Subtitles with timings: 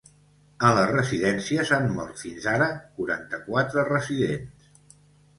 [0.67, 4.65] En les residències han mort fins ara quaranta-quatre residents.